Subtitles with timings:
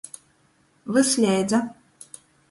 [0.95, 1.59] Vysleidza.